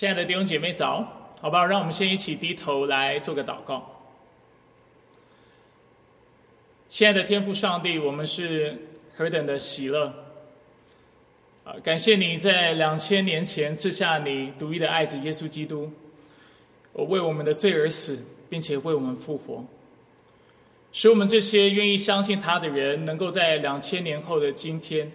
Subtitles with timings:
[0.00, 1.66] 亲爱的弟兄姐妹早，好不好？
[1.66, 4.00] 让我们先一起低头来做个祷告。
[6.88, 8.78] 亲爱的天父上帝，我们是
[9.14, 10.10] 何等的喜乐
[11.64, 11.76] 啊！
[11.84, 15.92] 感谢你在两千年前赐下你独一的爱子耶稣基督，
[16.94, 19.66] 我为我们的罪而死，并且为我们复活，
[20.94, 25.12] 使我们这些愿意相信他的人，能够在两千年后的今天。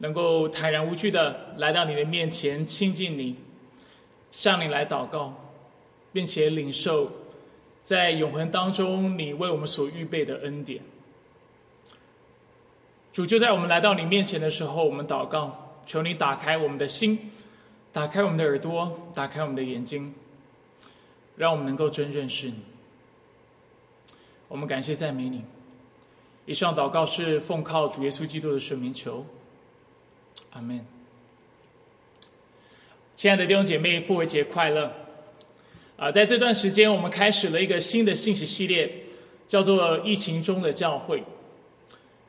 [0.00, 3.36] 能够坦然无惧的来到你的面前，亲近你，
[4.30, 5.34] 向你来祷告，
[6.12, 7.12] 并且领受
[7.84, 10.82] 在永恒当中你为我们所预备的恩典。
[13.12, 17.30] 主就在我们来到你面前的时候，我们祷告，求你打开我们的心，
[17.92, 20.14] 打开我们的耳朵，打开我们的眼睛，
[21.36, 22.54] 让我们能够真认识你。
[24.48, 25.44] 我们感谢赞美你。
[26.46, 29.26] 以上祷告是奉靠主耶稣基督的圣名求。
[30.52, 30.84] 阿门。
[33.14, 34.92] 亲爱的弟兄姐妹，复活节快乐！
[35.96, 38.90] 啊，在这段时间，我们开始了一个新的信息系列，
[39.46, 41.22] 叫做“疫情中的教会”。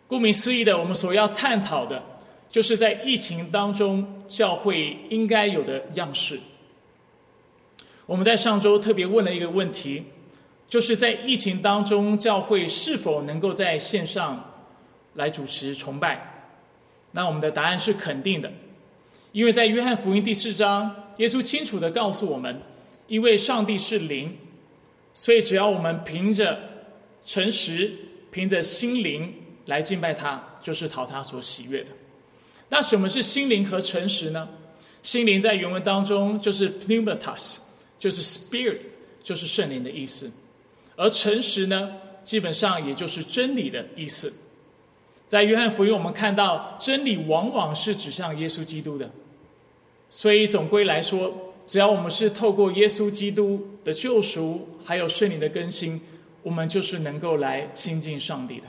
[0.07, 2.03] 顾名思义的，我们所要探讨的，
[2.49, 6.39] 就是在疫情当中教会应该有的样式。
[8.05, 10.03] 我们在上周特别问了一个问题，
[10.67, 14.51] 就是在疫情当中，教会是否能够在线上
[15.13, 16.30] 来主持崇拜？
[17.13, 18.51] 那我们的答案是肯定的，
[19.31, 22.61] 因为在约翰福音第四章，耶稣清楚的告诉我们，
[23.07, 24.37] 因为上帝是灵，
[25.13, 26.57] 所以只要我们凭着
[27.23, 27.91] 诚实、
[28.31, 29.33] 凭着心灵
[29.65, 31.89] 来敬拜他，就是讨他所喜悦的。
[32.69, 34.47] 那什么是心灵和诚实呢？
[35.03, 37.57] 心灵在原文当中就是 pneumatos，
[37.99, 38.77] 就是 spirit，
[39.21, 40.31] 就是圣灵的意思，
[40.95, 41.91] 而诚实呢，
[42.23, 44.31] 基本上也就是真理的意思。
[45.31, 49.09] 在约翰福音，我们看到真理往往是指向耶稣基督的，
[50.09, 56.01] 所以总归来说，只要我们是透过耶稣基督的救赎，还有圣灵的更新，
[56.43, 58.67] 我们就是能够来亲近上帝的。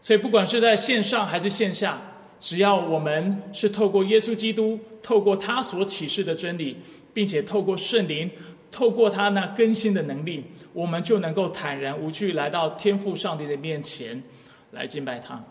[0.00, 2.00] 所以，不管是在线上还是线下，
[2.38, 6.76] 只要我们是透过耶稣基督，透过他所启示的真理，
[7.12, 8.30] 并且透过圣灵，
[8.70, 14.22] 透过他那更新的能力，我们就能够坦然无惧来到天父上帝的面前
[14.70, 15.42] 来敬拜他。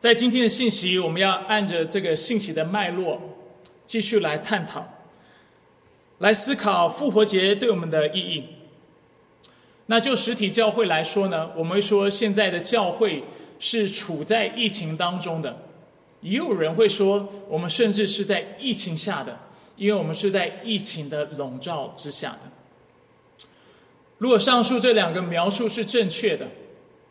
[0.00, 3.20] 在今天的信息，我们要按着这个信息的脉络，
[3.84, 4.82] 继续来探讨，
[6.20, 8.44] 来思考复活节对我们的意义。
[9.86, 13.24] 那就实体教会来说呢，我们会说现在的教会
[13.58, 15.64] 是处在疫情当中的，
[16.22, 19.38] 也有人会说我们甚至是在疫情下的，
[19.76, 23.46] 因为我们是在疫情的笼罩之下的。
[24.16, 26.48] 如果上述这两个描述是正确的，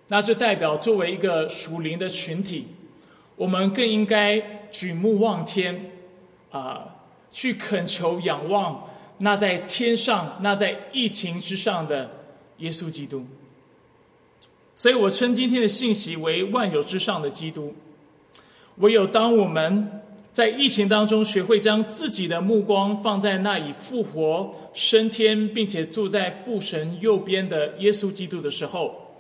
[0.07, 2.65] 那就代表作为一个属灵的群体。
[3.39, 5.91] 我们更应该举目望天，
[6.51, 6.97] 啊，
[7.31, 8.89] 去恳求、仰望
[9.19, 12.11] 那在天上、那在疫情之上的
[12.57, 13.25] 耶稣基督。
[14.75, 17.73] 所以我称今天的信息为万有之上的基督。
[18.79, 20.01] 唯有当我们
[20.33, 29.15] 在疫情当中学会将自己的目光放在那已复活、升天，并且住在父神右边的耶稣基督的时候，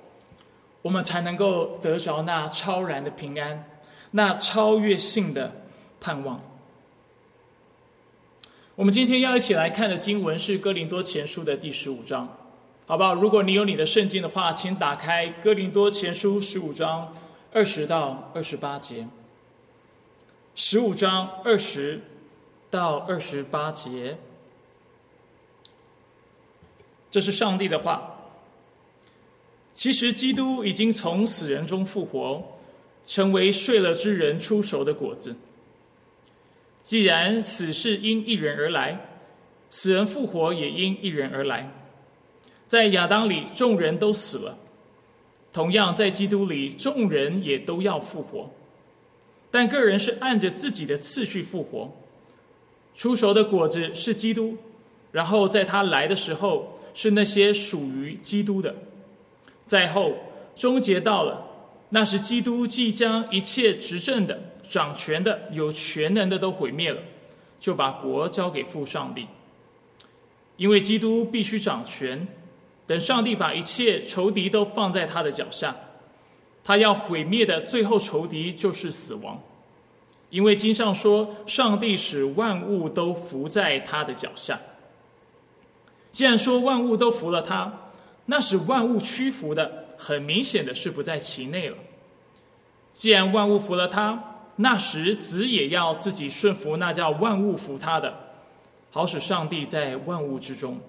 [0.81, 3.68] 我们才能够得着那超然的平安。
[4.11, 5.63] 那超越性的
[5.99, 6.41] 盼望。
[8.75, 12.37] 我们今天要一起来看的经文是《哥林多前书》的第十五章，
[12.87, 13.13] 好不好？
[13.13, 17.13] 如果你有你的圣经的话，请打开《哥林多前书》十五章
[17.51, 19.07] 二十到二十八节。
[20.55, 22.01] 十五章二十
[22.69, 24.17] 到二十八节，
[27.11, 28.15] 这是上帝的话。
[29.73, 32.58] 其实，基督已经从死人中复活。
[33.09, 35.35] 成为睡了之人出熟的果子。
[36.83, 39.17] 既然死是因一人而来，
[39.67, 41.73] 死人复活也因一人而来。
[42.67, 44.59] 在亚当里，众人都死了；
[45.51, 48.51] 同样，在基督里，众人也都要复活。
[49.49, 51.91] 但个人是按着自己的次序复活。
[52.95, 54.57] 出熟的果子是基督，
[55.11, 58.75] 然后在他来的时候，是那些属于基督的。
[59.65, 60.13] 在后，
[60.53, 61.47] 终结到了。
[61.91, 67.01] 那是基督即将一切执政的、掌权的、有全能的都毁灭了，
[67.59, 69.27] 就把国交给父上帝。
[70.57, 72.27] 因为基督必须掌权，
[72.85, 75.75] 等上帝把一切仇敌都放在他的脚下，
[76.63, 79.41] 他要毁灭的最后仇敌就是死亡。
[80.29, 84.59] 因为经上说，上帝使万物都伏在他的脚下。
[86.11, 87.89] 既然说万物都服了他，
[88.27, 89.88] 那使万物屈服的。
[89.99, 91.75] 很明显的是不在其内了。
[92.93, 98.17] 既然万物服了他，那时子也要自己顺服那叫万物服他的，
[98.91, 100.79] 好使上帝在万物之中，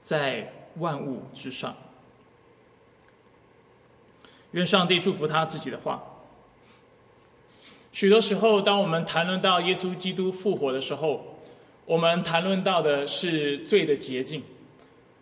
[0.00, 1.76] 在万物之上。
[4.52, 6.02] 愿上帝祝福他自己的话。
[7.92, 11.38] 许多时候，当我们谈论到耶稣基督复活的时候，
[11.86, 14.42] 我们谈论到的是罪的捷径。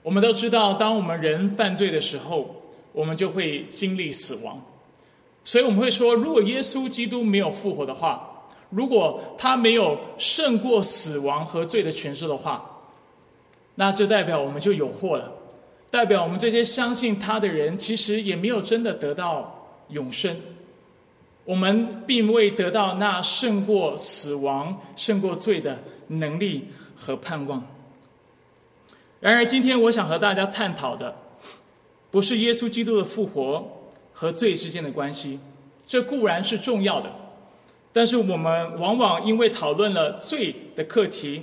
[0.03, 2.58] 我们都知道，当我们人犯罪的时候，
[2.93, 4.61] 我们就会经历死亡。
[5.45, 12.83] 所以我们会说，如果耶稣基督没有复活的话，如果他没有胜过死亡和罪的权势的话，
[13.77, 15.33] 那就代表我们就有祸了，
[15.91, 20.37] 代表我们这些相信他的人，其实也没有真的得到永生。
[21.45, 27.67] 我们并未得到那胜过死亡、胜过罪的能力和盼望。
[29.21, 31.17] 然而，今天我想和大家探讨的，
[32.11, 33.83] 不是耶稣基督的复活
[34.13, 35.41] 和罪之间的关系，
[35.87, 37.13] 这固然是重要的，
[37.93, 41.43] 但是我们往往因为讨论了罪的课题，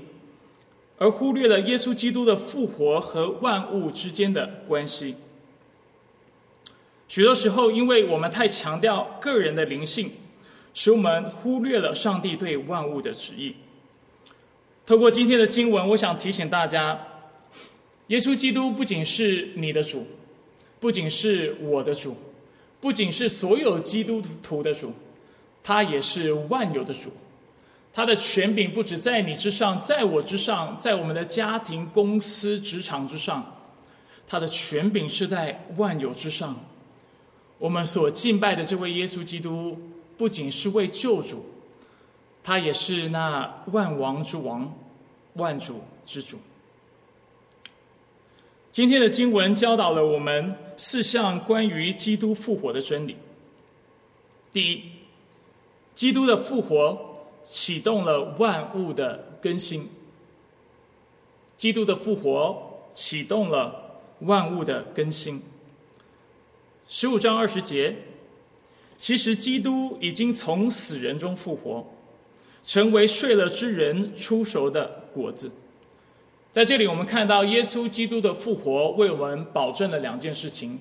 [0.97, 5.15] 而忽略了耶稣基督的复活和万物之间的关系。
[7.07, 10.11] 许多时候，因为我们太强调个人的灵性，
[10.73, 13.55] 使我们忽略了上帝对万物的旨意。
[14.85, 17.07] 透过今天的经文，我想提醒大家，
[18.07, 20.07] 耶稣基督不仅是你的主，
[20.79, 22.15] 不仅是我的主，
[22.79, 24.93] 不仅是所有基督徒的主，
[25.63, 27.11] 他也是万有的主。
[27.93, 33.55] 他的权柄不止在你之上，在我之上，在我们的家庭、公司、职场之上，
[34.27, 36.59] 他的权柄是在万有之上。
[37.57, 39.79] 我们所敬拜的这位耶稣基督，
[40.17, 41.45] 不仅是位救主，
[42.43, 44.77] 他也是那万王之王、
[45.35, 46.37] 万主之主。
[48.71, 53.17] 今天的经文教导了我们四项关于基督复活的真理。
[54.51, 54.83] 第一，
[55.93, 59.89] 基督的复活启动了万物的更新。
[61.55, 65.41] 基督的复活启动了万物的更新。
[66.87, 67.95] 十五章二十节，
[68.97, 71.87] 其实基督已经从死人中复活，
[72.63, 75.51] 成为睡了之人出熟的果子。
[76.55, 80.79] 在这里，我们看到耶稣基督的复活为我们保证了两件事情：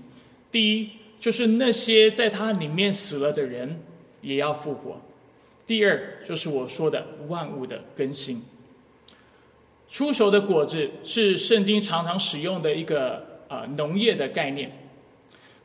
[0.48, 3.82] 第一，就是那些在他里面死了的人
[4.20, 4.92] 也要复活；
[5.66, 8.40] 第二，就是我说的万物的更新。
[9.90, 14.70] 出熟的果子是圣经常常使用的一个呃农业的概念。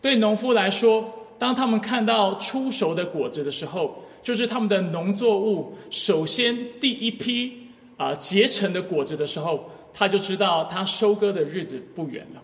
[0.02, 7.68] 对农夫来说，当他们看到出熟的果子的时候，就是他们的农作物首先第一批
[7.98, 12.42] 啊结成的果子的时候，他就知道他收割的日子不远了。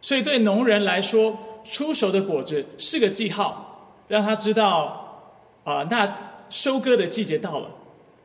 [0.00, 5.22] 所以对农人来说，出熟的果子是个记号，让他知道
[5.64, 6.16] 啊那
[6.48, 7.70] 收割的季节到了。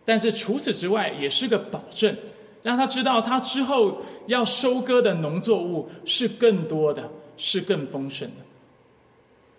[0.05, 2.15] 但是除此之外，也是个保证，
[2.63, 8.43] 让他知道他之后要收割的农作物是更多的，是更丰盛的。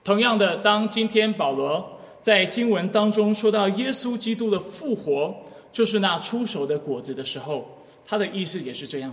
[0.05, 5.35] 同样的，当今天保罗在经文当中说到耶稣基督的复活
[5.73, 7.75] 就是那出手的果子的时候，
[8.06, 9.12] 他的意思也是这样，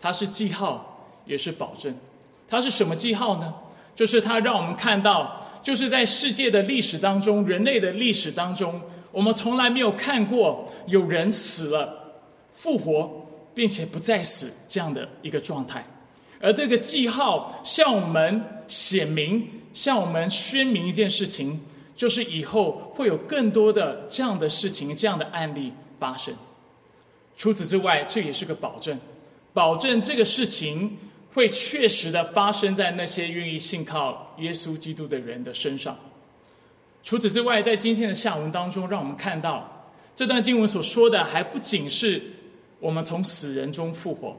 [0.00, 1.94] 它是记号，也是保证。
[2.48, 3.54] 它是什么记号呢？
[3.94, 8.80] 就是它让我们看到，就是在世界的历史当中，人类的历史当中，
[9.12, 12.14] 我们从来没有看过有人死了
[12.48, 15.84] 复活，并且不再死这样的一个状态。
[16.40, 19.48] 而这个记号向我们显明。
[19.72, 21.60] 向我们宣明一件事情，
[21.94, 26.34] 就是以后会有更多的这样的事情、这样的案例发生。
[27.40, 29.00] 除此之外，这也是个保证，
[29.54, 30.98] 保证这个事情
[31.32, 35.98] 会确实的发生在那些愿意信靠耶稣基督的人的身上。
[37.02, 42.20] 除此之外，在今天的下文当中，让我们看到这段经文所说的，还不仅是
[42.78, 44.36] 我们从死人中复活，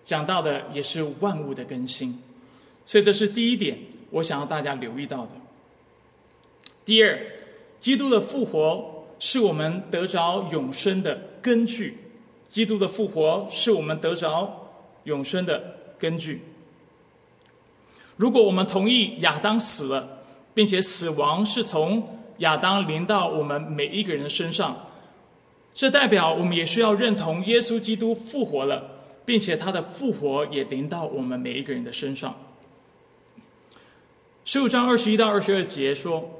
[0.00, 2.22] 讲到的也是万物的更新。
[2.84, 3.76] 所以，这是第一点。
[4.10, 5.32] 我想要大家留意到的。
[6.84, 7.20] 第二，
[7.80, 11.98] 基督的复活是我们得着永生的根据。
[12.48, 14.70] 基督的复活是我们得着
[15.04, 16.42] 永生的根据。
[18.16, 20.20] 如果我们同意亚当死了，
[20.54, 24.86] 并且死亡是从亚当临到我们每一个人的身上，
[25.74, 32.34] 这代表我们也需要认同耶稣基督复活了，并且他的复活也临到我们每一个人的身上。
[34.46, 36.30] 十五章二十一到二十二节说：“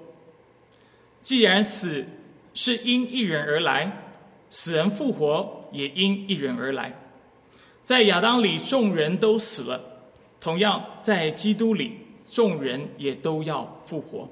[1.20, 2.06] 既然死
[2.54, 4.05] 是因一人而来，
[4.48, 7.00] 死人复活也因一人而来。
[7.82, 9.80] 在亚当里众人都死了，
[10.40, 11.92] 同样在基督里
[12.30, 14.28] 众人也都要复活。”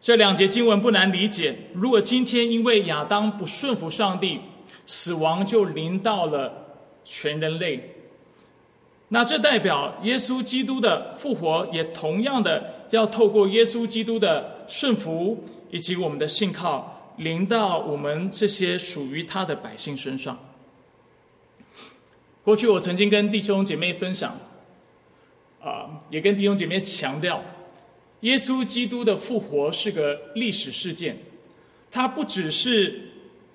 [0.00, 1.56] 这两节经文不难理解。
[1.74, 4.40] 如果今天因为亚当不顺服上帝，
[4.86, 6.66] 死亡就临到了
[7.04, 7.94] 全人类，
[9.08, 20.38] 那这代表耶稣基督的复活也同样的要透过耶稣基督的顺服以及我们的信靠，临到我们这些属于他的百姓身上。
[22.42, 24.38] 过去我曾经跟弟兄姐妹分享，
[25.60, 27.44] 啊，也跟弟兄姐妹强调。
[28.20, 31.18] 耶稣基督的复活是个历史事件，
[31.90, 33.10] 它不只是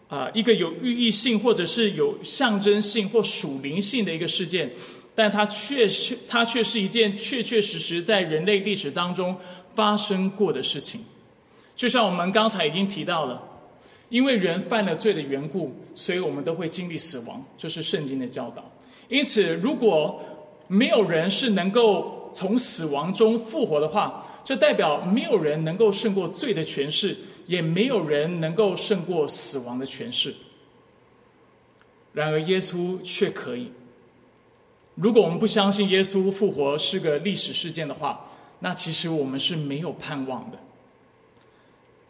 [0.08, 4.72] 啊一个有寓意性或者是有象征性或属灵性的一个事件，
[5.16, 9.36] 但它确实它却是一件确确实实在人类历史当中
[9.74, 11.02] 发生过的事情。
[11.76, 13.42] 就像我们刚才已经提到了，
[14.14, 18.64] 因为人犯了罪的缘故，所以我们都会经历死亡，这是圣经的教导。
[19.10, 20.22] 因此，如果
[20.68, 27.18] 没有人是能够从死亡中复活的话，这代表没有人能够胜过罪的权势，
[27.48, 30.36] 也没有人能够胜过死亡的权势。
[32.14, 33.72] 然而，耶稣却可以。
[34.94, 38.30] 如果我们不相信耶稣复活是个历史事件的话，
[38.60, 40.60] 那其实我们是没有盼望的。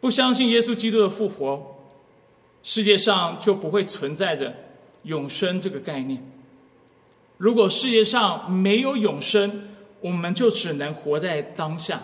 [0.02, 1.73] 不相信耶稣基督的复活，
[2.64, 4.52] 世界上就不会存在着
[5.02, 6.26] 永生这个概念。
[7.36, 9.68] 如果世界上没有永生，
[10.00, 12.02] 我们就只能活在当下。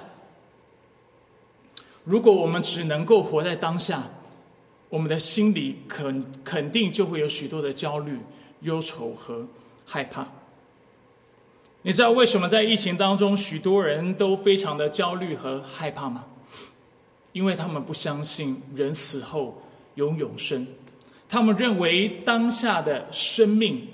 [2.05, 4.11] 如果我们只能够活在当下，
[4.91, 8.19] 我们的心里肯肯定就会有许多的焦虑、
[8.61, 9.47] 忧愁和
[9.87, 10.29] 害怕。
[11.83, 16.27] 你知道为什么在疫情当中许多人都非常的焦虑和害怕吗？
[17.33, 19.63] 因为他们不相信人死后
[19.95, 20.67] 有永生，
[21.29, 23.89] 他们认为当下的生命，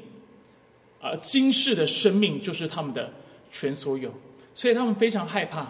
[1.00, 3.12] 啊，今世的生命就是他们的
[3.50, 4.12] 全所有，
[4.54, 5.66] 所以他们非常害怕。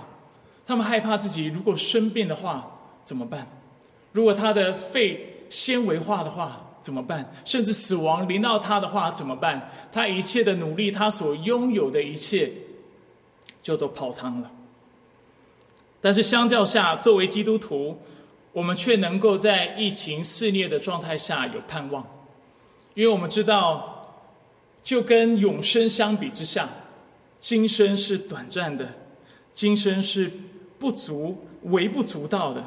[0.67, 3.47] 他们害怕自己如果生病的话怎么办？
[4.13, 7.33] 如果他的肺纤维化的话怎么办？
[7.45, 9.71] 甚至死亡临到他的话怎么办？
[9.93, 12.53] 他一切的努力，他所拥有的一切，
[13.63, 14.51] 就都泡汤了。
[16.01, 18.01] 但是相较下，作为基督徒，
[18.57, 22.03] 我们却能够在疫情肆虐的状态下有盼望，
[22.95, 24.17] 因为我们知道，
[24.83, 26.67] 就跟永生相比之下，
[27.39, 28.89] 今生是短暂的，
[29.53, 30.33] 今生是。
[30.79, 32.63] 不足、微不足道的，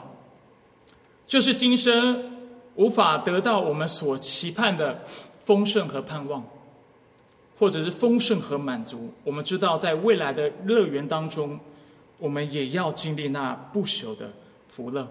[1.28, 2.32] 就是今生
[2.74, 5.04] 无法得到我们所期盼的
[5.46, 6.44] 丰盛和盼望，
[7.60, 9.14] 或者是丰盛和满足。
[9.24, 11.60] 我们知道，在未来的乐园当中，
[12.18, 14.32] 我们也要经历那不朽的
[14.68, 15.08] 福乐。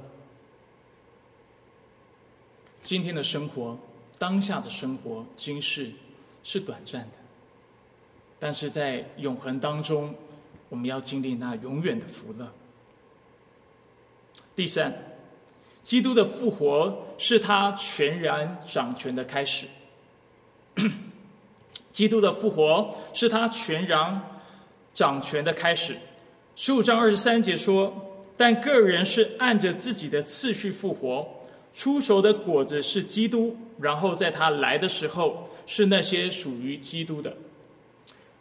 [2.89, 3.77] 今天的生活，
[4.19, 5.91] 当下的生活，今世
[6.43, 7.19] 是短暂的，
[8.39, 10.15] 但是在永恒当中，
[10.71, 12.51] 我们要经历那永远的福乐。
[14.57, 15.19] 第三，
[15.83, 19.67] 基督的复活是他全然掌权的开始。
[21.93, 24.41] 基督的复活是他全然
[24.95, 25.95] 掌权的开始。
[26.57, 31.29] 十五章二十三节说：“但个人是按着自己的次序复活，
[31.79, 37.37] 出熟的果子是基督，然后在他来的时候是那些属于基督的。”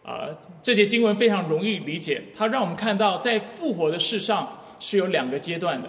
[0.03, 0.29] 啊，
[0.63, 5.87] 这节经文非常容易理解，它让我们看到在复活的事上是有两个阶段的。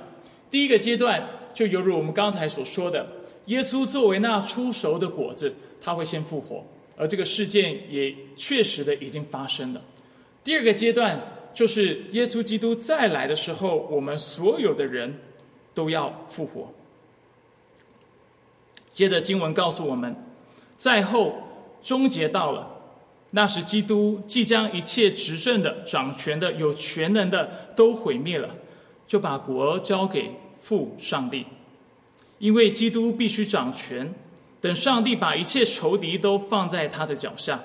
[0.51, 3.07] 第一个阶段就犹如我们刚才所说的，
[3.47, 6.63] 耶稣作为那出熟的果子，他会先复活，
[6.99, 9.81] 而这个事件也确实的已经发生了。
[10.45, 11.19] 第二个阶段
[11.55, 15.19] 就是耶稣基督再来的时候，我们所有的人
[15.73, 16.75] 都要复活。
[18.99, 20.13] 接着经文告诉我们，
[20.77, 21.37] 在后
[21.81, 22.69] 终结到了，
[23.31, 28.57] 那时基督即将一切执政的、掌权的、有权能的都毁灭了。
[29.07, 31.47] 就把国交给父上帝，
[32.41, 34.13] 因为基督必须掌权。
[34.61, 37.63] 等上帝把一切仇敌都放在他的脚下，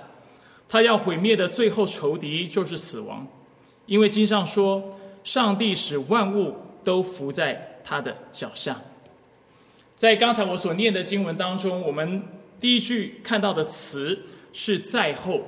[0.70, 3.26] 他要毁灭的最后仇敌就是死亡。
[3.88, 4.84] 因为经上说，
[5.24, 8.80] 上帝使万物都伏在他的脚下。
[9.96, 12.24] 在刚才我所念的经文当中，我们
[12.60, 15.42] 第一句看到的词是在后。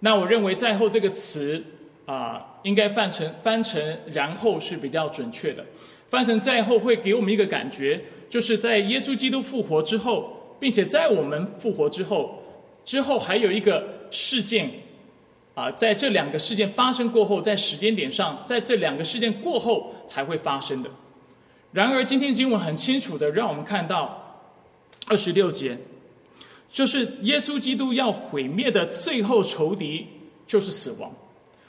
[0.00, 1.64] 那我认为在后这个词
[2.06, 2.46] 啊。
[2.62, 5.64] 应该翻成翻成然后是比较准确的，
[6.10, 7.98] 翻成在后会给我们一个感觉，
[8.28, 12.42] 就是在耶稣基督复活之后，并且在我们复活之后，
[12.84, 14.68] 之后还有一个事件，
[15.54, 20.90] 啊，在这两个事件发生过后，在时间点上，在这两个事件过后才会发生的。
[21.72, 24.42] 然而，今天经文很清楚的让我们看到
[25.06, 25.78] 二十六节，
[26.68, 30.06] 就是耶稣基督要毁灭的最后仇敌
[30.46, 31.12] 就是死亡。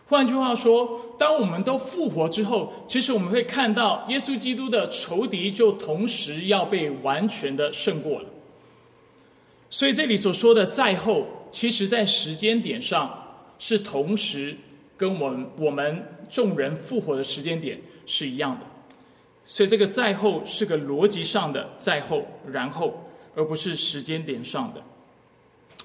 [0.06, 8.26] 换句话说，当我们都复活之后，其实我们会看到耶稣基督的仇敌就同时要被完全的胜过了。
[9.70, 14.58] 所以这里所说的在后，其实在时间点上是同时
[14.98, 18.66] 跟我们我们众人复活的时间点是一样的。
[19.52, 24.82] 所以这个在后是个逻辑上的在后，然后，而不是时间点上的。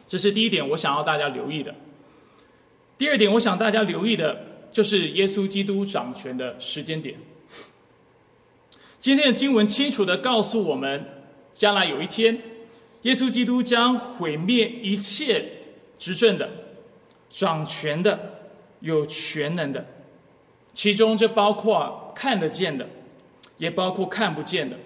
[0.06, 1.74] 这是第一点，我想要大家留意的。
[2.96, 7.16] 第二点，我想大家留意的就是耶稣基督掌权的时间点。
[9.00, 11.04] 今天的经文清楚的告诉我们，
[11.52, 12.40] 将来有一天，
[13.02, 15.44] 耶稣基督将毁灭一切
[15.98, 16.48] 执政的、
[17.28, 18.36] 掌权的、
[18.78, 19.84] 有全能的，
[20.72, 22.88] 其中这包括看得见的，
[23.58, 24.76] 也包括看不见的，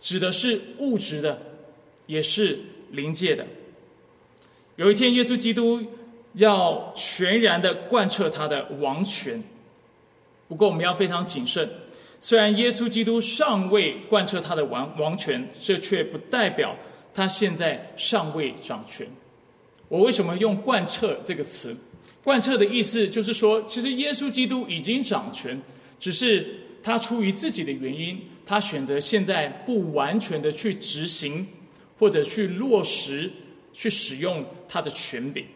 [0.00, 1.40] 指的是物质的，
[2.06, 2.58] 也是
[2.90, 3.46] 灵界的。
[4.76, 5.82] 有一天，耶稣基督。
[6.36, 9.40] 要全然的贯彻他的王权。
[10.48, 11.70] 不过，我们要非常谨慎。
[12.18, 16.76] 虽然耶稣基督尚未贯彻他的王王权，这却不代表
[17.14, 19.06] 他现在尚未掌权。
[19.86, 21.76] 我为什么用“贯彻”这个词？
[22.24, 25.62] 贯彻的意思就是说，其实耶稣基督已经掌权，
[26.00, 31.48] 只是他出于自己的原因，他选择现在不完全的去执行，
[31.98, 33.32] 或者去落实、
[33.72, 35.46] 去使用他的权柄。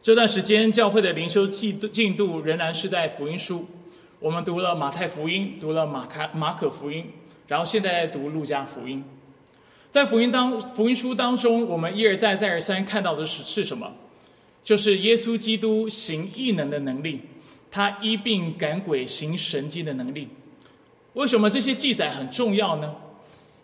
[0.00, 3.66] 这段时间，教会的灵修进进度仍然是在福音书。
[4.20, 7.06] 我们读了马太福音，读了马卡马可福音，
[7.48, 9.02] 然后现在读路加福音。
[9.90, 13.94] 在福音当福音书当中，我们一而再再而三看到的是是什么？
[14.62, 17.20] 就是耶稣基督行异能的能力，
[17.74, 20.28] 他医病赶鬼行神迹的能力。
[21.14, 22.94] 为什么这些记载很重要呢？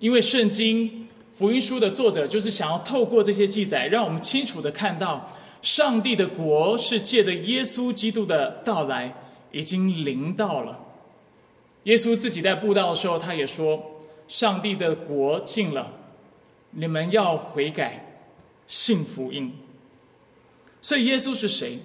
[0.00, 5.30] 因为圣经福音书的作者就是想要透过这些记载，让我们清楚的看到。
[5.62, 9.14] 上帝的国是借着耶稣基督的到来
[9.52, 10.80] 已经临到了。
[11.84, 15.92] 耶稣自己在布道的时候，他也说：“上帝的国近了，
[16.72, 18.24] 你们要悔改，
[18.66, 19.52] 信福音。”
[20.82, 21.78] 所以，耶稣是谁？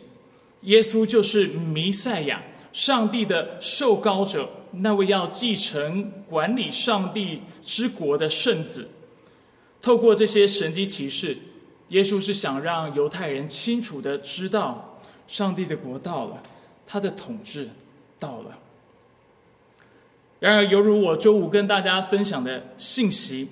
[0.65, 8.89] 耶稣就是弥赛亚，上帝的受膏者，那位要继承管理上帝之国的圣子。
[9.81, 11.37] 透过这些神迹奇事。
[11.89, 16.41] 耶稣是想让犹太人清楚的知道，上帝的国到了，
[16.87, 17.69] 他的统治
[18.17, 18.57] 到了。
[20.39, 23.49] 然而，犹如我周五跟大家分享的信息，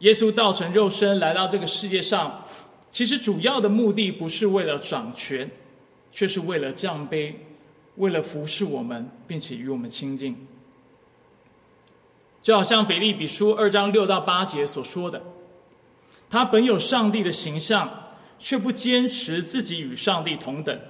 [0.00, 2.44] 耶稣道成肉身来到这个世界上，
[2.90, 5.48] 其实主要的目的不是为了掌权，
[6.18, 7.32] 却是为了降卑，
[7.94, 10.48] 为了服侍我们，并且与我们亲近。
[12.42, 15.22] 就好像腓利比书二章六到八节所说的。
[16.28, 18.02] 他本有上帝的形象，
[18.36, 20.80] 却不坚持自己与上帝同等，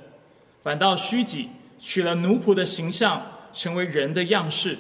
[0.62, 4.78] 反倒虚己，取了奴仆的形象，成为人的样式。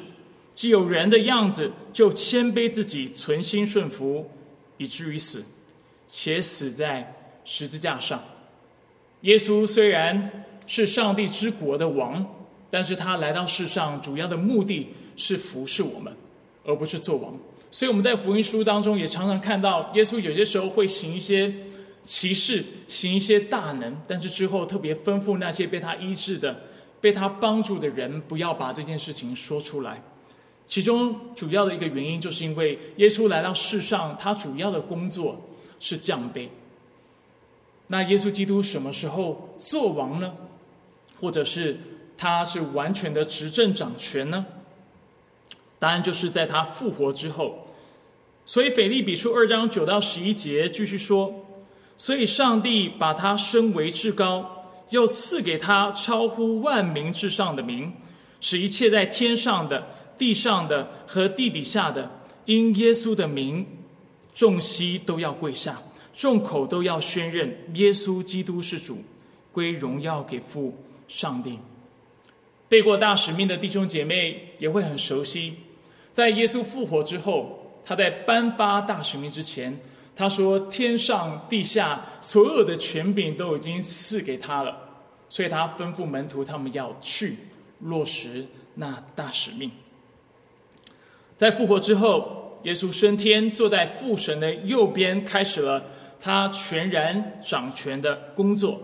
[0.54, 4.30] 既有人的样子，就谦卑自己，存心顺服，
[4.78, 5.44] 以至于死，
[6.06, 8.24] 且死在十字架上。
[9.22, 12.24] 耶稣虽然是上帝之国的王，
[12.70, 16.12] 但是他来到世上主要的目的是服侍我们，
[16.64, 17.34] 而不是做王。
[17.70, 21.52] 所以我们在福音书当中也常常看到，耶稣有些时候会行一些
[22.02, 26.62] 奇事，行一些大能，但是之后特别吩咐那些被他医治的、
[27.00, 30.02] 被他帮助的人，不要把这件事情说出来。
[30.66, 35.48] 其中主要的一个原因，就是因为耶稣来到世上，他主要的工作
[35.80, 36.48] 是降卑。
[37.88, 40.34] 那耶稣基督什么时候做王呢？
[41.20, 41.80] 或者是
[42.16, 44.46] 他是完全的执政掌权呢？
[45.78, 47.66] 答案就是在他复活之后，
[48.44, 51.44] 所以腓利比书二章九到十一节继续说：
[51.96, 57.92] 所以上帝把他升为至高，又赐给他超乎万民之上的名，
[58.40, 62.10] 使一切在天上的、地上的和地底下的，
[62.44, 63.66] 因耶稣的名，
[64.34, 65.80] 众膝都要跪下，
[66.18, 68.98] 众口都要宣认耶稣基督是主，
[69.52, 70.76] 归荣耀给父
[71.06, 71.60] 上帝。
[72.68, 75.54] 背过大使命的弟兄姐妹也会很熟悉。
[76.12, 79.78] 在耶稣复活之后，他在颁发大使命之前，
[80.16, 84.76] 他说：“天上地下所有的权柄都已经赐给他了。”
[85.30, 87.36] 所以，他吩咐门徒他们要去
[87.78, 89.70] 落实那大使命。
[91.36, 95.84] 在复活之后，耶稣升天，坐在父神的右边，开始了
[96.20, 98.82] 他全然掌权的工作，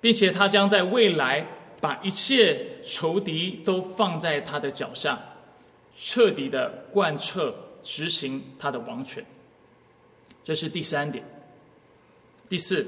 [0.00, 1.46] 并且他将在未来
[1.80, 5.18] 把一切仇敌都放在他的脚下。
[6.00, 7.52] 彻底的贯彻
[7.82, 9.26] 执行他的王权，
[10.44, 11.24] 这是第三点。
[12.48, 12.86] 第四，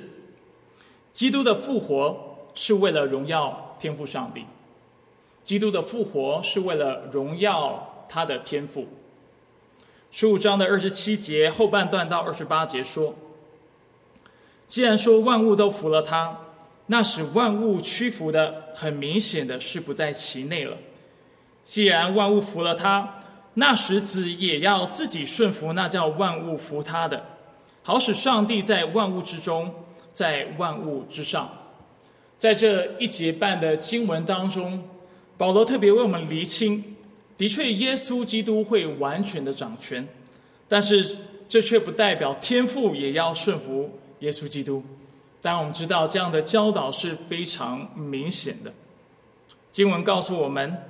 [1.12, 4.44] 基督的复活是为了荣耀天赋上帝。
[5.42, 8.86] 基督的复活是为了荣耀他的天赋。
[10.12, 13.14] 十五章的二十七节后半段到二十八节说
[14.66, 16.38] ：“既然说万物都服了他，
[16.86, 20.76] 那使万物屈服的，很明显的是不在其内了。
[21.62, 23.20] 既然万物服了他，
[23.54, 27.24] 那使子也要自己顺服，那叫万物服他的，
[27.82, 29.72] 好使上帝在万物之中，
[30.12, 31.56] 在万物之上。”
[32.36, 34.82] 在这一节半的经文当中。
[35.36, 36.89] 保罗特别为我们厘清，
[37.40, 40.06] 的确，耶稣基督会完全的掌权，
[40.68, 41.16] 但是
[41.48, 44.84] 这却不代表天父也要顺服耶稣基督。
[45.40, 48.70] 当然，我们知道这样的教导是非常明显的。
[49.70, 50.82] 经文告诉我们，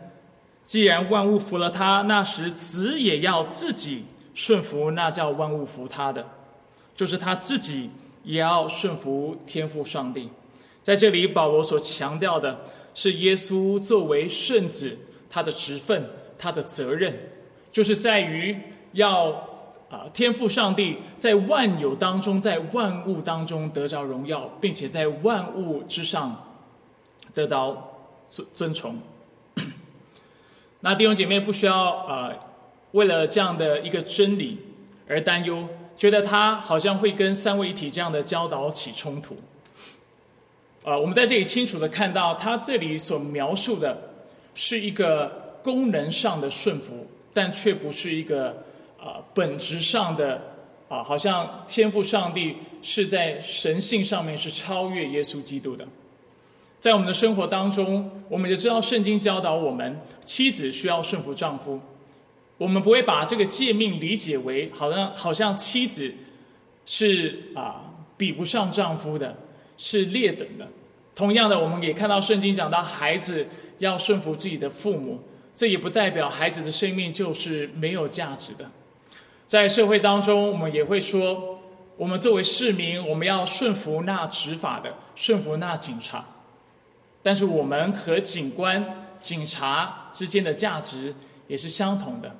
[0.64, 4.02] 既然万物服了他，那时子也要自己
[4.34, 6.26] 顺服，那叫万物服他的，
[6.96, 7.90] 就是他自己
[8.24, 10.28] 也要顺服天父上帝。
[10.82, 12.58] 在这里，保罗所强调的。
[12.92, 14.98] 是耶稣作为圣子，
[15.30, 16.10] 他的职分、
[16.40, 17.14] 他的责任，
[17.70, 18.56] 就是在于
[18.92, 19.26] 要
[19.90, 26.56] 啊，天赋上帝在万有当中，在万物当中得着荣耀，并且在万物之上
[27.34, 27.92] 得到
[28.30, 28.96] 尊尊崇。
[30.80, 32.32] 那弟兄姐妹不需要啊，
[32.92, 34.58] 为了这样的一个真理
[35.06, 39.36] 而担忧，觉得他好像会跟三位一体这样的教导起冲突。
[40.84, 44.10] 呃，我们在这里清楚的看到，他这里所描述的
[44.54, 48.64] 是一个功能上的顺服，但却不是一个
[48.98, 50.40] 啊本质上的
[50.88, 55.86] 啊，好像天赋上帝是在神性上面是超越耶稣基督的。
[56.78, 61.80] 在我们的生活当中，我们就知道圣经教导我们，妻子需要顺服丈夫。
[62.58, 66.12] 我们不会把这个诫命理解为好像好像妻子
[66.84, 69.36] 是啊比不上丈夫的。
[69.82, 70.68] 是劣等的。
[71.14, 73.46] 同样的，我们也看到圣经讲到孩子
[73.78, 75.18] 要顺服自己的父母，
[75.60, 78.70] 这也不代表孩子的生命就是没有价值的。
[79.46, 81.60] 在社会当中，我们也会说，
[81.98, 86.24] 我们作为市民，我们要顺服那执法的，顺服那警察。
[87.22, 91.14] 但是，我们和警官、警察之间的价值
[91.46, 92.34] 也是相同的。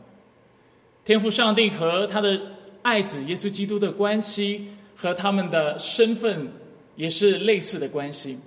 [1.04, 2.40] 天赋上帝和他的
[2.80, 6.50] 爱子耶稣基督的关系和他们的身份。
[6.96, 8.38] 也是类似的关系，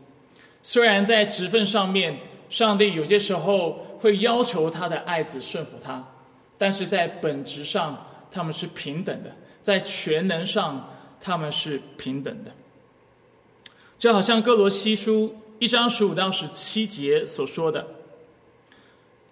[0.64, 2.18] 虽然在职分上面，
[2.54, 6.08] 上帝有些时候会要求他的爱子顺服他，
[6.56, 9.32] 但是在本质上他们是平等的，
[9.64, 12.52] 在全能上他们是平等的。
[13.98, 17.88] 就好像哥罗西书一章十五到十七节所说的：“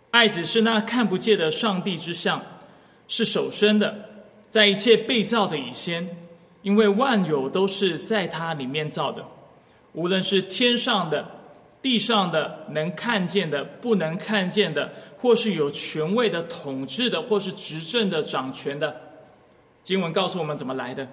[0.10, 2.41] 爱子是那看不见的上帝之像，
[3.07, 4.10] 是首生的，
[4.49, 6.17] 在一切被造的以先。”
[6.63, 9.23] 因为万有都是在它里面造的，
[9.93, 11.40] 无论是天上的、
[11.81, 19.01] 地上的、能看见的、不能看见的，或是有权位的、统治的，或是执政的、掌权的。
[19.81, 21.07] 经文告诉我们怎么来的，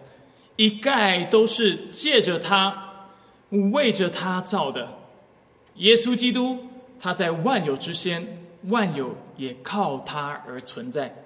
[0.57, 3.07] 一概都是借着他、
[3.73, 4.89] 为着他造的。
[5.77, 6.59] 耶稣基督，
[7.01, 11.25] 他在万有之先，万有也靠他而存在。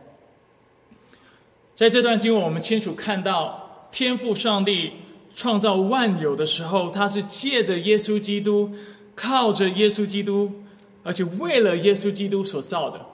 [1.74, 3.60] 在这段经文，我们清楚看到。
[3.92, 4.90] 天赋上帝
[5.34, 8.74] 创造万有的时候，他是借着耶稣基督，
[9.14, 10.52] 靠着耶稣基督，
[11.02, 13.06] 而且为了耶稣基督所造的。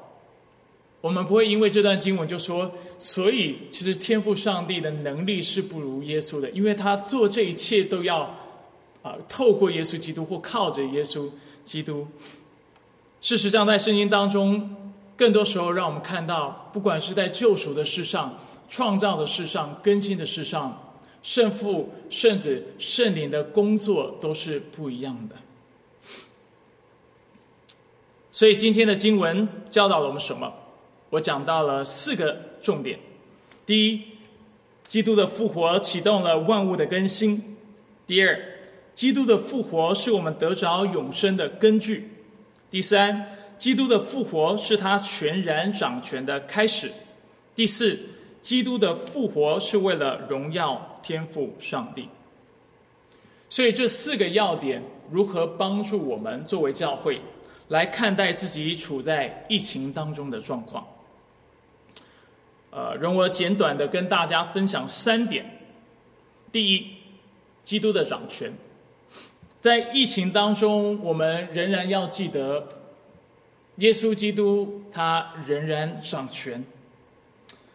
[1.01, 8.35] 我们不会因为这段经文就说，所以其实天赋上帝的能力是不如耶稣的，因为他做这一切都要
[9.03, 11.31] 啊透过耶稣基督或靠着耶稣
[11.63, 12.07] 基督。
[13.21, 14.75] 事实上，在圣经当中，
[15.17, 18.39] 更多时候让我们看到，不管是在救赎的事上。
[18.71, 25.37] 创造的事上，更新的事上，圣父、圣子、圣灵的工作都是不一样的。
[28.39, 30.55] 所以今天的经文教导了我们什么？
[31.11, 32.97] 我讲到了四个重点：
[33.67, 34.01] 第一，
[34.87, 37.37] 基督的复活启动了万物的更新；
[38.07, 38.41] 第二，
[38.95, 42.05] 基督的复活是我们得着永生的根据；
[42.71, 46.91] 第三，基督的复活是他全然掌权的开始；
[47.57, 47.99] 第四。
[48.41, 52.09] 基督的复活是为了荣耀天赋上帝，
[53.49, 57.21] 所以这四个要点如何帮助我们作为教会
[57.69, 60.87] 来看待自己处在疫情当中的状况？
[62.71, 65.59] 呃，容我简短的跟大家分享三点。
[66.53, 66.87] 第一，
[67.63, 68.53] 基督的掌权，
[69.61, 72.69] 在疫情当中，我们仍然要记得，
[73.77, 76.65] 耶稣基督他仍然掌权。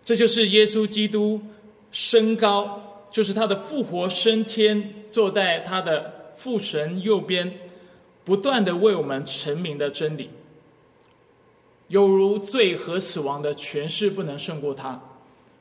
[0.04, 1.42] 这就是耶稣基督
[1.92, 7.60] 升高，就是他的复活升天，坐在他的父神右边，
[8.24, 10.30] 不断的为我们陈明的真理。
[11.90, 15.02] 有如罪和死亡的权势不能胜过他，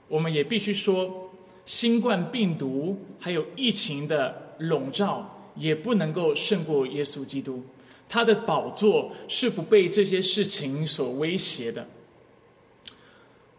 [0.08, 1.30] 我们也必须说，
[1.64, 7.62] 新冠病毒还有疫情的笼罩也不能够胜过耶稣基督。
[8.08, 11.86] 他的宝座是不被这些事情所威胁的。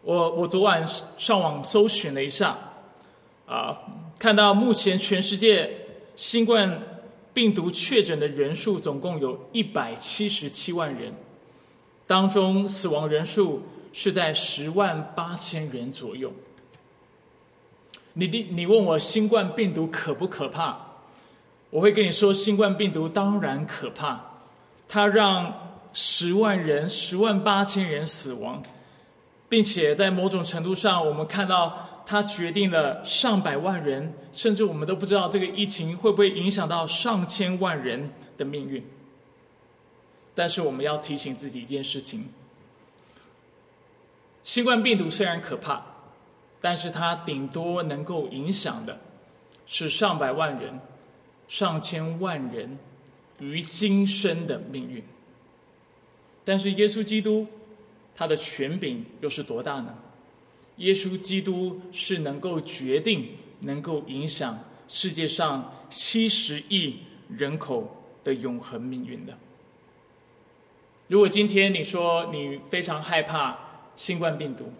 [0.02, 0.86] 我我昨晚
[1.18, 2.56] 上网搜寻了一下，
[3.46, 3.78] 啊，
[4.18, 5.70] 看到目前全世界
[6.14, 6.93] 新冠
[7.34, 11.12] 病毒确诊的人数总共有一百七十七万人，
[12.06, 16.32] 当中死亡人数是在十万八千人左右。
[18.12, 20.78] 你你你问我新冠病毒可不可怕？
[21.70, 24.20] 我会跟你说，新冠病毒当然可怕。
[24.88, 28.62] 它让十万人、十万八千人死亡，
[29.48, 38.84] 并且在某种程度上，我们看到他决定了上百万人，甚至我们都不知道这个疫情会不会影响到上千万人的命运。
[40.34, 42.28] 但是我们要提醒自己一件事情：
[44.42, 45.82] 新冠病毒虽然可怕，
[46.60, 49.00] 但是它顶多能够影响的
[49.66, 50.80] 是上百万人、
[51.48, 52.78] 上千万人。
[53.40, 55.02] 于今生的命运，
[56.44, 57.48] 但是耶稣基督
[58.14, 59.92] 他的权柄又是多大呢？
[60.76, 63.28] 耶稣基督是能够决定、
[63.60, 69.38] 能够影响世界上七十亿人口的永恒命运的。
[71.08, 73.58] 如果今天你说你非常害怕
[73.96, 74.72] 新冠病毒，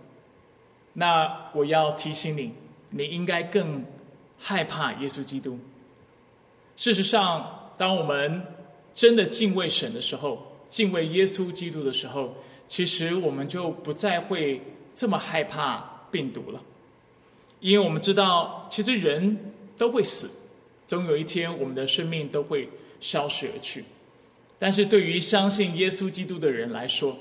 [0.94, 2.52] 那我要提醒你，
[2.90, 3.84] 你应该更
[4.38, 5.58] 害怕耶稣基督。
[6.76, 7.60] 事实上。
[7.76, 8.40] 当我们
[8.94, 12.36] 真的敬畏神的时候，敬畏耶稣基督的时候，
[12.68, 14.62] 其实我们就不再会
[14.94, 16.62] 这么害怕病毒了，
[17.60, 20.30] 因为我们知道，其实人都会死，
[20.86, 22.68] 总有一天我们的生命都会
[23.00, 23.84] 消失而去。
[24.58, 27.18] 但是对于相信耶稣基督的人来说，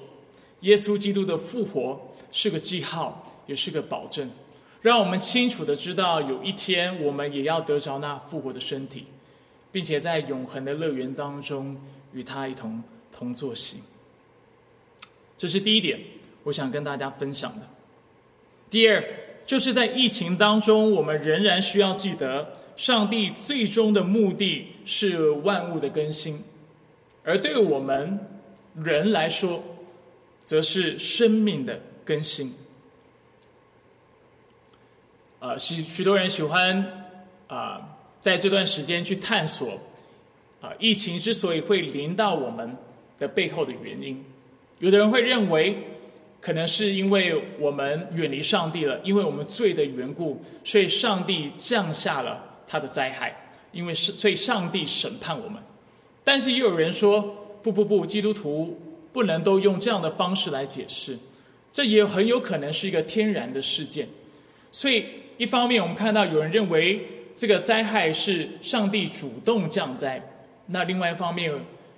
[0.62, 2.00] 耶稣基督的复活
[2.32, 4.30] 是个记号，也是个保证，
[4.82, 9.08] 让我们清楚的知道，有一天我们也要得着那复活的身体。
[9.74, 11.76] 并且在永恒的乐园当中
[12.14, 13.80] 与他一同同坐席，
[15.36, 16.00] 这是第一点，
[16.44, 17.68] 我想跟大家分享的。
[18.70, 19.04] 第二，
[19.46, 26.44] 就是在疫情当中，我们仍然需要记得，上帝最终的目的是万物的更新，
[27.24, 28.20] 而对我们
[28.76, 29.64] 人来说，
[30.44, 32.54] 则是生命的更新。
[35.40, 37.08] 呃，许许多人喜欢
[37.48, 37.90] 啊。
[38.24, 39.78] 在这段时间去探索，
[40.62, 42.74] 啊，疫情之所以会临到我们
[43.20, 44.24] 的背后的原因，
[44.80, 45.78] 有的人会认为，
[46.44, 53.34] 可能是因为我们远离上帝了，因为我们罪的缘故，所以上帝降下了他的灾害，
[53.72, 55.62] 因为是所以上帝审判我们。
[56.22, 57.22] 但是也有人说，
[57.64, 58.78] 不不不，基督徒
[59.14, 61.18] 不能都用这样的方式来解释，
[61.72, 64.10] 这也很有可能是一个天然的事件。
[64.70, 65.06] 所以
[65.38, 67.08] 一方面，我们看到有人认为。
[67.36, 70.22] 这个灾害是上帝主动降灾，
[70.68, 71.52] 那另外一方面，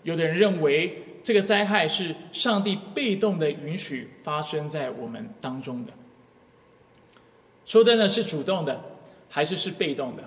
[0.03, 5.91] 有的人认为这个灾害是上帝被动的允许发生在我们当中的。
[7.65, 8.79] 说的呢是主动的，
[9.27, 10.23] 还是是被动的？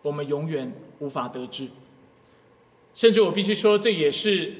[0.00, 1.68] 我们永远无法得知。
[2.94, 4.54] 甚至我必须说，这也是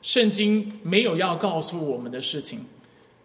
[0.00, 2.64] 圣经没有要告诉我们的事情。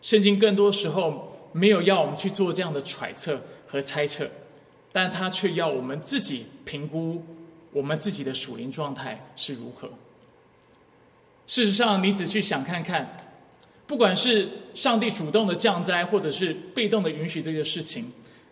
[0.02, 4.30] 圣经更多时候没有要我们去做这样的揣测和猜测。
[4.92, 7.24] 但它却要我们自己评估
[7.72, 9.90] 我们自己的属灵状态是如何。
[11.50, 13.34] 事实上，你只去想看看，
[13.88, 18.06] 不管是上帝主动的降灾，或者是被动的允许这个事情，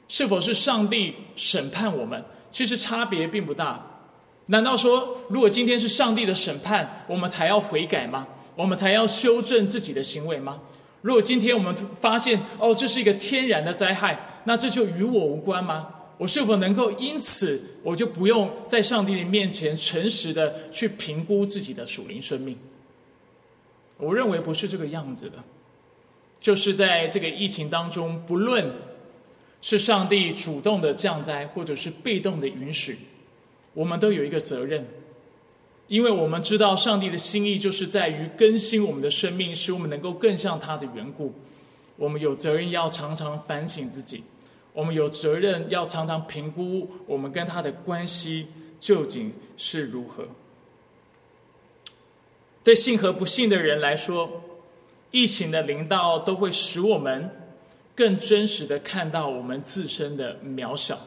[0.07, 4.01] 是否是上帝审判我们，其实差别并不大。
[4.47, 8.27] 难道说，如果今天是上帝的审判，我们才要悔改吗？
[8.55, 10.59] 我们才要修正自己的行为吗？
[11.03, 15.87] 如果今天我们发现，哦，这是一个天然的灾害，那这就与我无关吗？
[16.17, 22.57] 我是否能够因此，我就不用在上帝的面前诚实的去评估自己的属灵生命？
[23.97, 25.43] 我认为不是这个样子的，
[26.39, 28.71] 就是在这个疫情当中，不论
[29.61, 32.99] 是上帝主动的降灾，或者是被动的允许，
[33.73, 34.85] 我们都有一个责任，
[35.87, 41.33] 因为我们知道上帝的心意就是在于更新我们的生命，使我们能够更像他的缘故，
[41.95, 44.23] 我们有责任要常常反省自己。
[44.73, 48.45] 我们有责任要常常评估我们跟他的关系
[48.79, 50.27] 究竟是如何。
[52.67, 54.29] 对信和不信的人来说，
[55.11, 57.31] 疫情的临到都会使我们
[57.95, 60.99] 更真实的看到我们自身的渺小。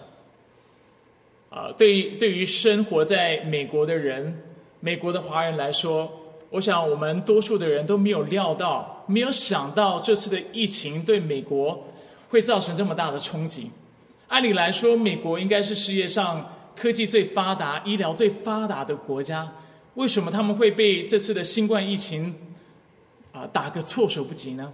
[1.50, 4.42] 啊，对于对于生活在美国的人，
[4.80, 6.10] 美国的华人来说，
[6.48, 11.86] 我想我们多数的人都没有料到，没有想到这次的疫情对美国
[12.30, 13.70] 会造成这么大的冲击。
[14.28, 19.52] 按理来说，美国应该是世界上科技最发达、医疗最发达的国家，
[19.94, 22.34] 为什么他们会被这次的新冠疫情
[23.32, 24.72] 啊打个措手不及呢？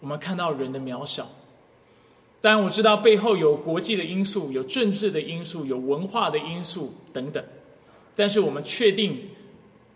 [0.00, 1.28] 我们看到人的渺小。
[2.40, 7.42] 当然，我知道背后有国际的因素、有政治的因素、有文化的因素等等。
[8.14, 9.30] 但是我们确定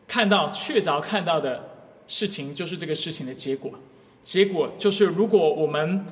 [0.07, 1.69] 看到、确凿看到的
[2.07, 3.73] 事情，就是这个事情的结果。
[4.23, 6.05] 结果就是，如果我们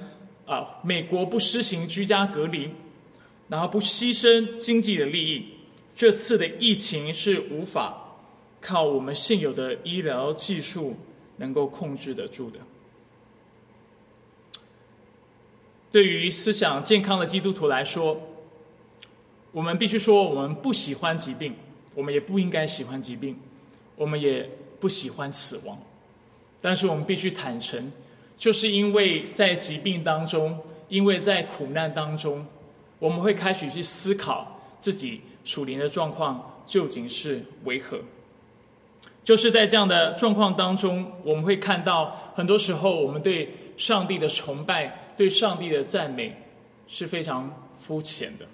[0.44, 2.70] 啊，美国不施行居家隔离，
[3.48, 5.46] 然后不牺牲经济的利益，
[5.96, 8.05] 这次的疫情是无法
[8.60, 10.96] 靠我们现有的医疗技术
[11.36, 12.58] 能够控制得住的。
[15.90, 18.20] 对于思想健康的基督徒来说，
[19.52, 21.54] 我们必须说，我们不喜欢疾病，
[21.94, 23.38] 我们也不应该喜欢疾病，
[23.94, 25.78] 我们也不喜欢死亡。
[26.60, 27.90] 但是我们必须坦诚，
[28.36, 32.46] 就是因为在疾病当中，因为在苦难当中，
[32.98, 38.00] 我们会开始去思考自己属灵的状况究竟是为何。
[39.26, 45.02] 就是在这样的状况当中，我们会看到，很多时候我们对上帝的崇拜。
[45.16, 46.42] 对上帝的赞美
[46.86, 48.44] 是非常肤浅的，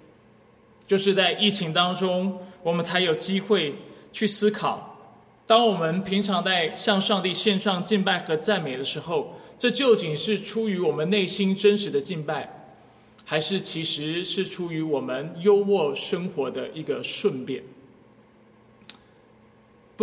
[0.87, 3.75] 就是在疫情当中，我们才有机会
[4.13, 4.97] 去思考：
[5.45, 12.71] 当我们平常在向上帝献上敬拜和赞美的时候，这究竟是出于我们内心真实的敬拜，
[13.25, 17.61] 还是其实是出于我们优渥生活的一个顺便？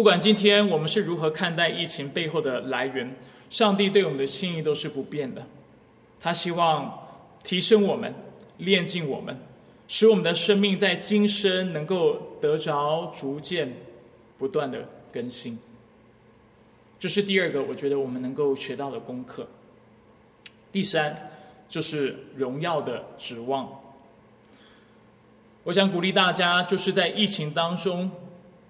[0.00, 3.14] 不管今天我们是如何看待疫情背后的来源，
[3.50, 5.46] 上帝对我们的心意都是不变的。
[6.18, 7.06] 他希望
[7.44, 8.14] 提升我们，
[8.56, 9.36] 炼净我们，
[9.88, 13.74] 使我们的生命在今生能够得着逐渐
[14.38, 15.58] 不断的更新。
[16.98, 19.46] 这是第二个，我觉得我们能够学到的功课。
[20.72, 21.30] 第三，
[21.68, 23.68] 就是荣耀的指望。
[25.64, 28.10] 我想鼓励大家，就是在疫情当中，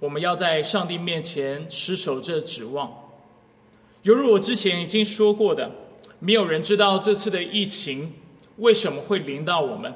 [0.00, 2.92] 我们要在上帝面前持守这指望。
[4.02, 5.70] 犹如我之前已经说过的。
[6.22, 8.12] 没有人知道这次的疫情
[8.56, 9.94] 为什么会临到我们，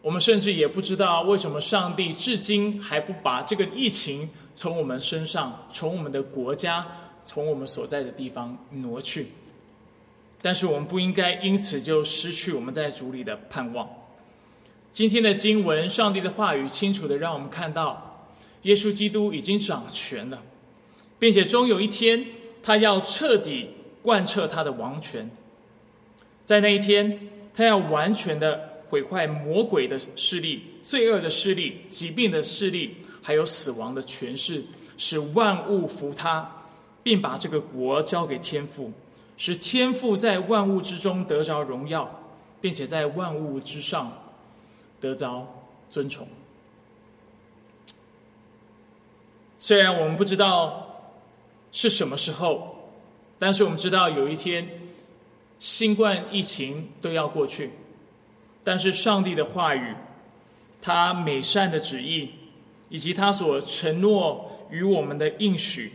[0.00, 6.86] 我们甚至也不知道为什么上帝至今还不把这个疫情从我们身上、从我们的国家、
[7.22, 9.32] 从我们所在的地方挪去。
[10.40, 13.86] 但是我们不应该因此就失去我们在主里的盼望。
[14.92, 18.03] 今天的经文，上帝的话语清楚的让我们看到，
[18.64, 20.42] 耶稣基督已经掌权了，
[21.18, 22.26] 并且终有一天，
[22.62, 23.70] 他要彻底。
[24.04, 25.30] 贯彻他的王权，
[26.44, 34.62] 在那一天，他要完全的毁坏魔鬼的势力、罪恶的势力、疾病的势力，还有死亡的权势，
[34.98, 36.66] 使万物服他，
[37.02, 38.92] 并把这个国交给天父，
[39.38, 42.20] 使天父在万物之中得着荣耀，
[42.60, 44.12] 并且在万物之上
[45.00, 45.48] 得着
[45.90, 46.28] 尊崇。
[49.66, 51.16] 虽然我们不知道
[51.72, 52.72] 是什么时候。
[53.36, 54.68] 但是我们知道，有一天，
[55.58, 57.70] 新冠疫情都要过去，
[58.62, 59.94] 但是上帝的话语，
[60.80, 62.30] 他美善的旨意，
[62.90, 65.94] 以及他所承诺与我们的应许，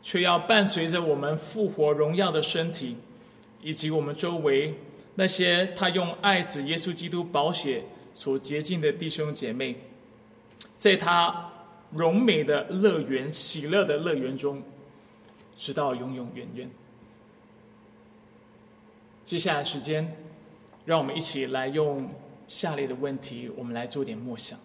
[0.00, 2.96] 却要伴随着我们复活荣耀的身体，
[3.60, 4.74] 以及我们周围
[5.16, 9.74] 那些他用爱子耶稣基督宝血所洁净的弟兄姐妹，
[10.78, 11.50] 在他
[11.94, 14.62] 荣美的乐园、喜乐的乐园中。
[15.56, 16.68] 直到永永远远。
[19.24, 20.16] 接下来时间，
[20.84, 22.10] 让我们一起来用
[22.48, 24.58] 下列的问题，我们来做点默想。